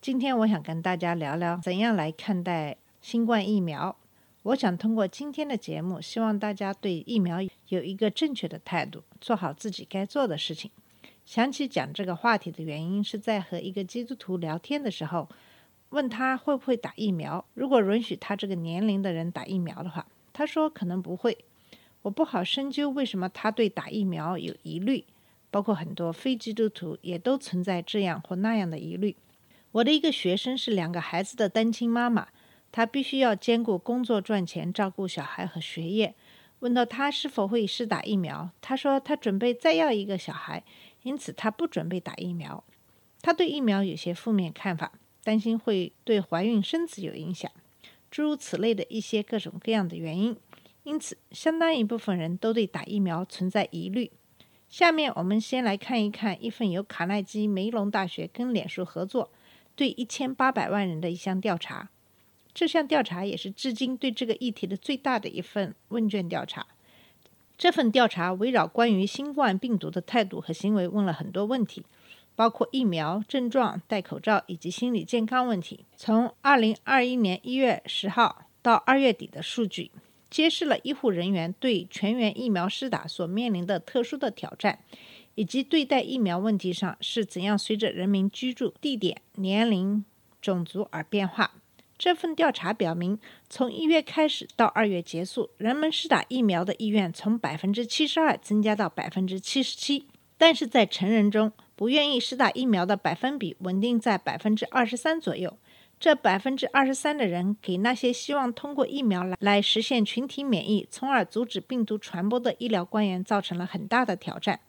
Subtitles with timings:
[0.00, 3.96] 今天我想跟大家聊聊怎样来看待新冠疫苗。
[4.44, 10.70] 我想通过今天的节目，希望大家对疫苗有一个正确的态度，做好自己该做的事情。
[11.26, 15.28] 想起讲这个话题的原因，是在和一个基督徒聊天的时候，
[15.88, 17.44] 问他会不会打疫苗。
[17.54, 21.36] 如果允许他这个年龄的人打疫苗的话，他说可能不会。
[22.02, 25.04] 我不好深究为什么他对打疫苗有疑虑，
[25.50, 29.16] 包括很多非基督徒也都存在这样或那样的疑虑。
[29.72, 32.28] 我的一个学生是两个孩子的单亲妈妈，
[32.72, 36.14] 她必须要兼顾工作赚钱、照顾小孩和学业。
[36.60, 40.64] 问到她是否会试打疫苗，她说她准备再要一个小孩，
[41.02, 42.64] 因此她不准备打疫苗。
[43.20, 47.50] 她对疫苗有些负面看法，担心会对怀孕生子有影响，
[48.10, 50.36] 诸如此类的一些各种各样的原因。
[50.84, 54.10] 因此，相当一部分人都对打疫苗存在疑虑。
[54.68, 59.30] 下面我们先来看一看一份由卡耐基梅隆大学跟脸书合作，
[59.78, 61.88] 对一千八百万人的一项调查。
[62.52, 66.66] 这项调查也是至今对这个议题的最大的一份问卷调查。
[67.56, 71.84] 这份调查围绕关于新冠病毒的态度和行为问了很多问题，
[72.34, 75.84] 包括疫苗、症状、戴口罩以及心理健康问题。
[75.96, 79.92] 从二零二一年一月十号到二月底的数据，
[80.28, 84.80] 揭示了医护人员对全员疫苗施打所面临的特殊的挑战，
[85.38, 90.04] 以及对待疫苗问题上是怎样随着人民居住地点、年龄、
[90.42, 91.52] 种族而变化。
[91.96, 105.56] 这份调查表明，从一月开始到二月结束，人们施打疫苗的意愿从百分之七十二增加到百分之七十七，但是在成人中，不愿意施打疫苗的百分比稳定在百分之二十三左右。
[106.00, 114.60] 这百分之二十三的人给那些希望通过疫苗来来实现群体免疫，从而阻止病毒传播的医疗官员造成了很大的挑战。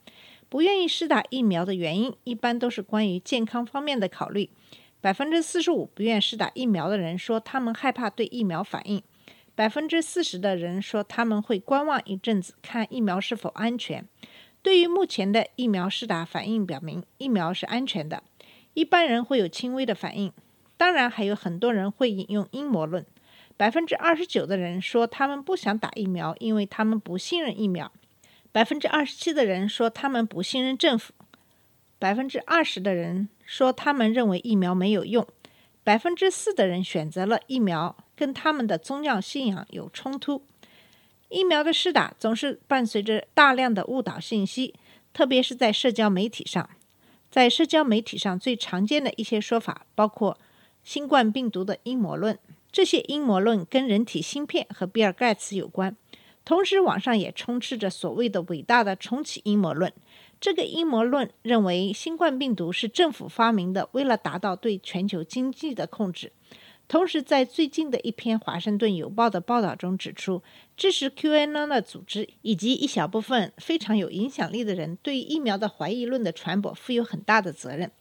[0.50, 4.50] 不愿意施打疫苗的原因一般都是关于健康方面的考虑。
[5.00, 9.02] 百分之四十五不愿施打疫苗的人说他们害怕对疫苗反应，
[9.56, 14.06] 百分之四十的人说他们会观望一阵子，看疫苗是否安全。
[14.62, 18.24] 对于目前的疫苗施打反应表明疫苗是安全的，
[18.74, 20.34] 一般人会有轻微的反应。
[20.76, 23.06] 当然，还有很多人会引用阴谋论。
[23.56, 27.92] 百分之二十九的人说他们不想打疫苗，因为他们不信任疫苗。
[28.52, 31.14] 百分之二十七的人说他们不信任政府。
[31.98, 35.28] 百分之二十的人说他们认为疫苗没有用。
[35.84, 40.44] 百分之四的人选择了疫苗跟他们的宗教信仰有冲突。
[41.30, 44.76] 疫苗的施打总是伴随着大量的误导信息，
[45.14, 46.70] 特别是在社交媒体上。
[47.30, 50.38] 在社交媒体上最常见的一些说法包括。
[50.82, 52.40] 新冠病毒的阴谋论，
[52.72, 55.96] 这些阴谋论跟人体芯片和比尔盖茨有关。
[56.50, 59.94] 同时，网上也充斥着所谓的伟大的重启阴谋论。
[60.42, 66.32] 这个阴谋论认为新冠病毒是政府发明的，为了达到对全球经济的控制。
[66.88, 70.42] 同时，在最近的一篇《华盛顿邮报》的报道中指出，
[70.76, 77.92] 支持 QAnon 的组织以及一小部分非常有影响力的人对疫苗的怀疑论的传播负有很大的责任。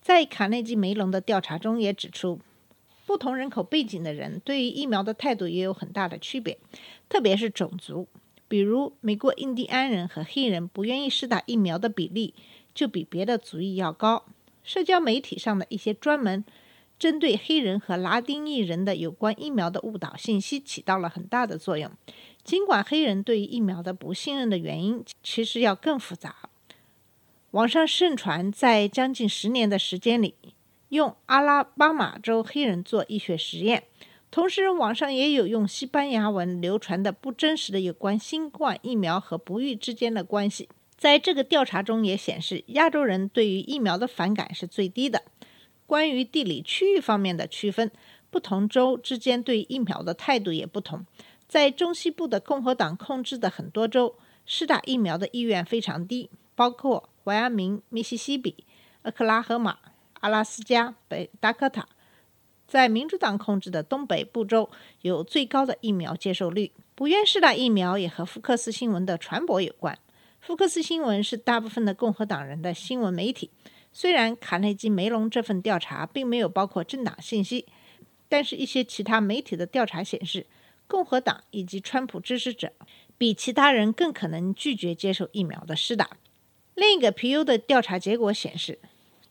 [0.00, 2.40] 在卡内基梅隆的调查中也指出，
[3.12, 6.56] 不同人口背景的人对于疫苗的态度也有很大的区别，
[7.10, 8.08] 特别是种族。
[8.48, 12.32] 比如，美国印第安人和黑人不愿意施打疫苗的比例
[12.74, 14.24] 就比别的族裔要高。
[14.62, 16.42] 社交媒体上的一些专门
[16.98, 21.90] 针对黑人和拉丁裔人的有关疫苗的误导信息起到了很大的作用。
[22.42, 26.34] 尽管黑人对于疫苗的不信任的原因其实要更复杂。
[27.50, 30.34] 网上盛传，在将近十年的时间里，
[30.92, 33.84] 用阿拉巴马州黑人做医学实验。
[34.30, 40.68] 同时，网上也有用西班牙文流传的不真实的有关新冠疫苗和不育之间的关系。
[40.98, 45.22] 在这个调查中也显示，亚洲人对于疫苗的反感是最低的。
[45.86, 47.90] 关于地理区域方面的区分，
[48.30, 51.06] 不同州之间对疫苗的态度也不同。
[51.48, 57.08] 在中西部的共和党控制的很多州，施打疫苗的意愿非常低，包括。
[57.24, 58.64] 怀俄明、密西西比、
[59.04, 59.78] 俄克拉荷马、
[60.22, 61.88] 阿拉斯加、北达科塔，
[62.66, 64.70] 在民主党控制的东北部州
[65.00, 66.72] 有最高的疫苗接受率。
[66.94, 69.98] 不愿施打疫苗也和福克斯新闻的传播有关。
[70.40, 73.50] 福克斯新闻是大部分的共和党人的新闻媒体。
[73.92, 77.66] 虽然卡内基梅隆这份调查并没有包括政党信息，
[78.28, 80.46] 但是，一些其他媒体的调查显示，
[80.86, 82.72] 共和党以及川普支持者
[83.18, 86.10] 比其他人更可能拒绝接受疫苗的施打。
[86.74, 88.78] 另一个皮尤的调查结果显示，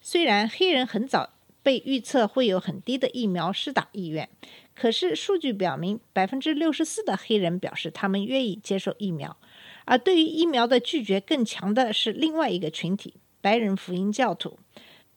[0.02, 1.30] 虽然黑人很早
[1.62, 4.28] 被预测会有很低的疫苗施打意愿，
[4.76, 9.38] 可是数据表明，百分之六十四的黑人表示他们愿意接受疫苗。
[9.86, 14.58] 而对于疫苗的拒绝更强的是另外一个群体——白人福音教徒。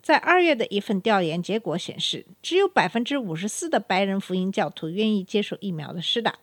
[0.02, 6.38] 在二月的一份调研结果显示，只有百分之五十四的白人福音教徒愿意接受疫苗的施打，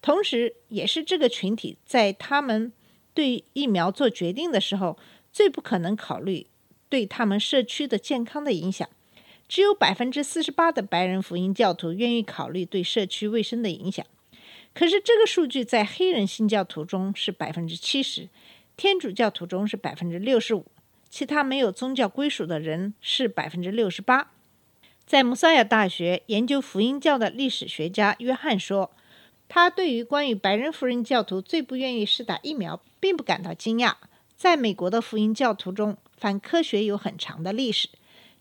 [0.00, 2.72] 同时也是这个群体在他们
[3.12, 4.96] 对疫苗做决定的时候
[5.30, 6.46] 最不可能考虑
[6.92, 8.86] 对他们社区的健康的影响。
[9.48, 14.04] 只有百分之四十八的白人福音教徒愿意考虑对社区卫生的影响。
[14.74, 18.28] 可是这个数据在黑人新教徒中是百分之七十，
[18.76, 20.66] 天主教徒中是百分之六十五。
[21.08, 24.30] 其他没有宗教归属的人是百分之六十八。
[25.06, 28.90] 在穆萨亚大学研究福音教的历史学家约翰说
[29.48, 33.94] ：“他对于关于白人福音教徒最不愿意施打疫苗，并不感到惊讶。
[34.42, 37.88] 在美国的福音教徒中，反科学有很长的历史，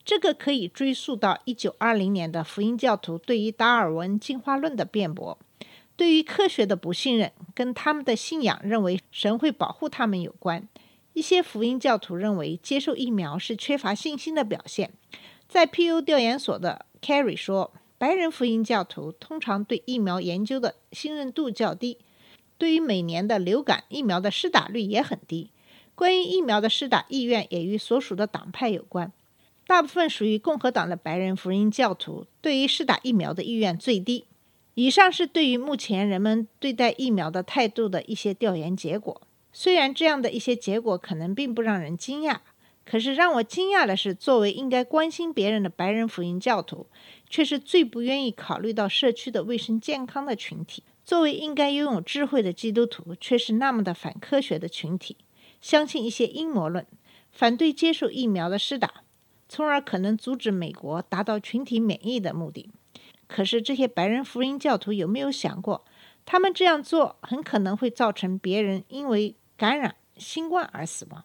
[0.03, 5.37] 这个可以追溯到一九二零年的福音教徒对于达尔文进化论的辩驳，
[5.95, 10.67] 对于科学的不信任，跟他们的信仰认为神会保护他们有关。”
[11.13, 14.91] 一些福音教徒认为接受疫苗是缺乏信心的表现。
[15.47, 21.99] 在 PU 调研所的 Carrie 说，白人福音教徒通常对疫苗研究的信任度较低，
[22.57, 25.51] 对于每年的流感疫苗的施打率也很低。
[25.95, 29.11] 关于疫苗的施打意愿也与所属的党派有关。
[29.67, 34.25] 大部分属于共和党的白人福音教徒对于施打疫苗的意愿最低。
[34.73, 39.21] 以上是对于目前人们对待疫苗的态度的一些调研结果。
[39.53, 42.37] 虽然这样的一些结果可能并不让人惊讶，
[42.85, 46.87] 可是让我惊讶的是，作为应该关心别人的白人福音教徒，
[47.29, 55.17] 却是最不愿意考虑到社区的卫生健康的群体；作为应该拥有智慧的基督徒，却是那么的反科学的群体，
[55.61, 56.85] 相信一些阴谋论，
[57.31, 59.03] 反对接受疫苗的施打，
[59.47, 62.69] 从而可能阻止美国达到群体免疫的目的。
[63.27, 65.85] 可是这些白人福音教徒有没有想过，
[66.25, 71.23] 他们这样做很可能会造成别人因为感染新冠而死亡。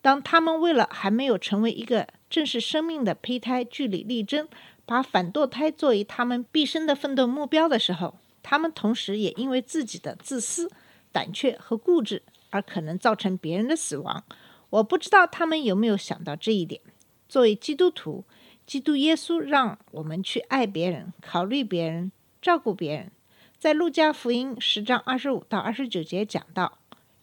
[0.00, 4.48] 当他们为了还没有成为一个正式生命的胚胎据理力争，
[4.84, 10.70] 把反堕胎作为他们毕生的奋斗目标的时候，他们同时也因为自己的自私、
[11.12, 12.22] 胆怯和固执
[12.52, 14.24] 而可能造成别人的死亡。
[14.70, 16.80] 我不知道他们有没有想到这一点。
[17.28, 18.24] 作为基督徒，
[18.64, 23.10] 基督耶稣让我们去爱别人、考虑别人、照顾别人。
[23.58, 26.78] 在路加福音十章二十五到二十九节讲到。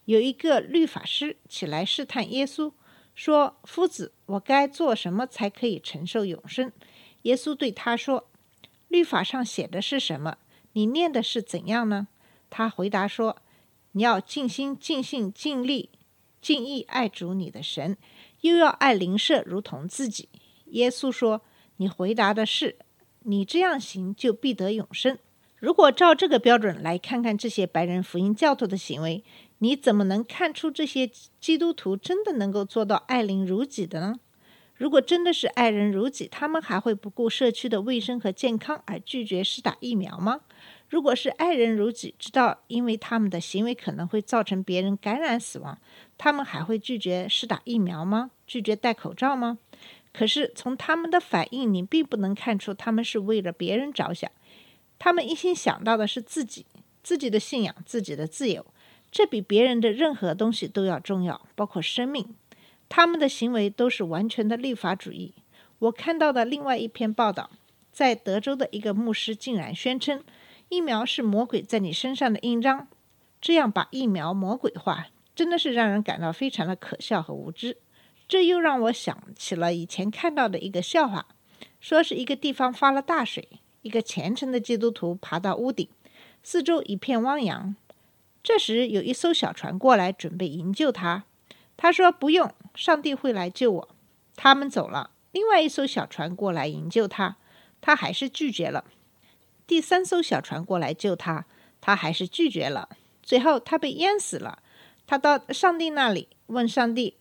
[0.05, 2.71] 有一个律法师起来试探耶稣，
[3.13, 6.71] 说：“夫子，我该做什么才可以承受永生？”
[7.23, 8.27] 耶稣对他说
[8.89, 10.37] ：“律法上写的是什么？
[10.73, 12.07] 你念的是怎样呢？”
[12.49, 13.37] 他回答说
[13.91, 15.89] ：“你要尽心、尽性、尽力、
[16.41, 17.97] 尽意爱主你的神，
[18.41, 20.29] 又要爱邻舍如同自己。”
[20.71, 21.41] 耶稣说
[21.77, 22.77] ：“你回答的是，
[23.23, 25.17] 你这样行就必得永生。
[25.57, 29.23] 如果照这个标准来看看这些白人福音教徒的行为。”
[29.61, 31.11] 你怎么能看出这些
[31.41, 34.17] 基督徒真的能够做到爱邻如己的呢？
[34.73, 40.39] 如果真的是爱人如己，他们还会不顾社区的卫生和健康而拒绝施打疫苗吗？
[40.89, 45.77] 如果是爱人如己，知道因为他们的行为可能会造成别人感染死亡，
[46.17, 48.31] 他们还会拒绝施打疫苗吗？
[48.47, 49.59] 拒绝戴口罩吗？
[50.11, 54.29] 可是从他们的反应，你并不能看出他们是为了别人着想，
[54.97, 56.65] 他们一心想到的是自己、
[57.03, 58.65] 自己的信仰、自己的自由。
[59.11, 62.35] 这比别人的任何东西都要重要，包括生命。
[62.89, 65.35] 他们的行为都是完全的立法主义。
[65.77, 67.51] 我看到的另外一篇报道，
[67.91, 70.23] 在德州的一个牧师竟然宣称，
[70.69, 72.87] 疫苗是魔鬼在你身上的印章，
[73.41, 77.77] 这样把疫苗魔鬼化，真的是让人感到非常的可笑和无知。
[78.27, 81.25] 这又让我想起了以前看到的一个笑话，
[81.79, 83.49] 说是一个地方发了大水，
[83.81, 85.89] 一个虔诚的基督徒爬到屋顶，
[86.43, 87.75] 四周一片汪洋。
[88.43, 91.23] 这时，有一艘小船过来，准备营救他。
[91.75, 93.89] 他说：“不用，上帝会来救我。”
[94.37, 95.09] 他们走了。
[95.31, 97.37] 另外一艘小船过来营救他，
[97.81, 98.85] 他还是拒绝了。
[99.69, 101.45] 第三艘小船过来救他，
[101.79, 102.89] 他还是拒绝了。
[103.21, 104.63] 最后，他被淹死了。
[105.05, 107.17] 他到上帝那里问上帝：“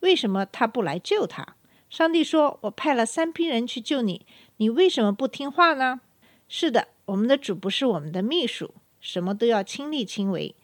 [0.00, 1.54] 为什么他不来救他？”
[1.88, 6.00] 上帝说：“我派了三批人去救你，你为什么不听话呢？”
[6.48, 8.74] 是的，我们的主不是我们的秘书。
[9.00, 10.56] 什么都要亲力亲为，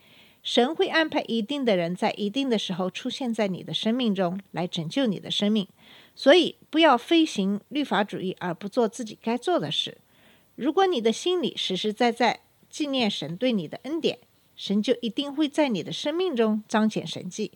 [0.43, 5.69] 神会安排一定的人在一定的时候出现在你的生命中，来拯救你的生命。
[6.17, 9.99] 所以不要飞行律法主义而不做自己该做的事。
[10.61, 14.19] 如果你的心里实实在在纪念神对你的恩典，
[14.55, 17.53] 神就一定会在你的生命中彰显神迹。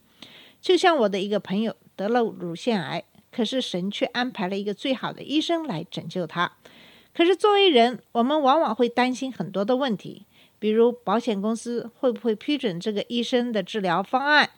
[0.58, 6.56] 就像我的一个朋友得了乳腺癌，可是神却安排了一个最好的医生来拯救他。
[7.12, 10.24] 可是作为人，我们往往会担心很多的问题，
[10.58, 14.48] 比如保险公司会不会批准这个医生的治疗方案，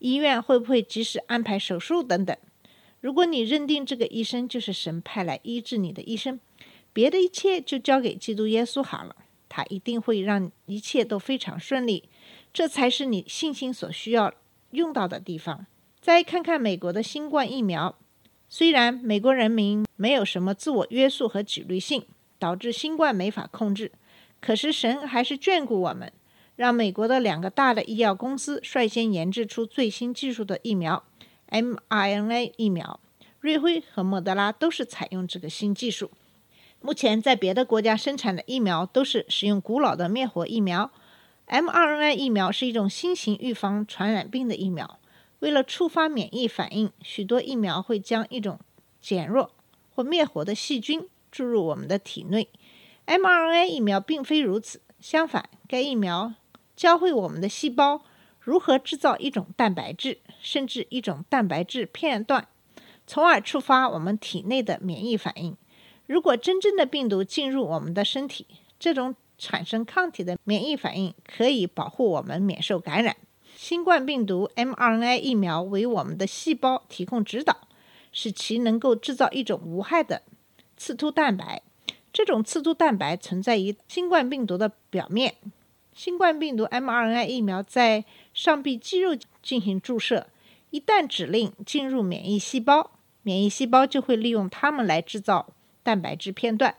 [0.00, 2.36] 医院会不会及时安排手术等等。
[3.00, 6.38] 如果你认定这个医生就是神派来医治你的医生，
[6.96, 9.14] 别的一切就交给基督耶稣好了，
[9.50, 12.08] 他一定会让一切都非常顺利。
[12.54, 14.32] 这才是你信心所需要
[14.70, 15.66] 用到的地方。
[16.00, 17.98] 再看看美国的新冠疫苗，
[18.48, 22.06] 虽然美国人民没有什么自我约束和纪律性，
[22.38, 23.92] 导致新冠没法控制，
[24.40, 26.10] 可是神还是眷顾我们，
[26.56, 31.04] 让美国的两个大的医药公司率先研制出最新技术的疫苗
[31.50, 32.98] mRNA 疫苗，
[33.40, 36.10] 瑞辉和莫德拉都是采用这个新技术。
[36.80, 40.92] 目前在别的国家生产的疫苗都是使用古老的灭活疫苗
[41.48, 44.98] ，mRNA 疫苗是一种新型预防传染病的疫苗。
[45.40, 48.58] 为了触发免疫反应，许多疫苗会将一种
[49.00, 49.50] 减弱
[49.94, 52.48] 或灭活的细菌注入我们的体内。
[53.06, 56.34] mRNA 疫苗并非如此，相反，该疫苗
[56.74, 58.02] 教会我们的细胞
[58.40, 62.48] 如何制造一种蛋白质，甚至一种蛋白质片段，
[63.06, 65.56] 从而触发我们体内的免疫反应。
[66.06, 68.46] 如果真正的病毒进入我们的身体，
[68.78, 73.16] 这种产生抗体的免疫反应可以保护我们免受感染。
[73.56, 77.68] 新冠病毒 mRNA 疫苗为我们的细胞提供指导，
[78.12, 80.22] 使其能够制造一种无害的
[80.76, 81.62] 刺突蛋白。
[82.12, 85.34] 这种刺突蛋白存在于新冠病毒的表面。
[85.92, 90.28] 新冠病毒 mRNA 疫苗在上臂肌肉进行注射，
[90.70, 92.90] 一旦指令进入免疫细胞，
[93.22, 95.48] 免疫细胞就会利用它们来制造。
[95.86, 96.74] 蛋白质片段，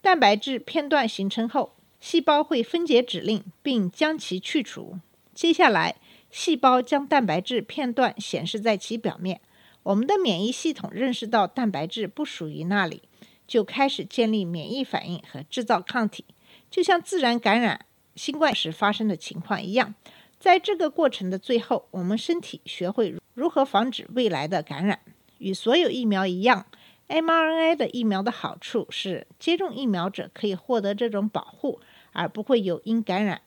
[0.00, 4.98] 蛋白质片段形成后，细胞会分解指令并将其去除。
[5.34, 5.96] 接下来，
[6.30, 9.42] 细胞将蛋白质片段显示在其表面。
[9.82, 13.02] 我们的免疫系统认识到蛋白质不属于那里，
[13.46, 16.24] 就开始建立免疫反应和制造抗体，
[16.70, 17.84] 就像自然感染
[18.14, 19.94] 新冠时发生的情况一样。
[20.40, 25.00] 在这个过程的最后，我们身体学会如何防止未来的感染。
[25.38, 26.64] 与所有疫苗一样。
[27.08, 31.80] mRNA 的疫苗的好处是，接种疫苗者可以获得这种保护，
[32.12, 33.42] 而不会有因感染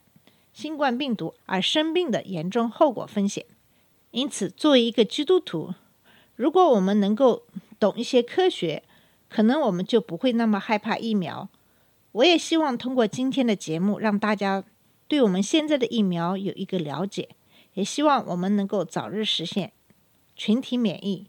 [0.52, 3.44] 新冠病毒而生病的严重后果风险。
[4.12, 5.74] 因此，作为一个基督徒，
[6.36, 7.44] 如果我们能够
[7.78, 8.82] 懂一些科学，
[9.28, 11.48] 可能我们就不会那么害怕疫苗。
[12.12, 14.64] 我也希望通过今天的节目，让大家
[15.06, 17.28] 对我们现在的疫苗有一个了解，
[17.74, 19.70] 也希望我们能够早日实现
[20.34, 21.28] 群体免疫。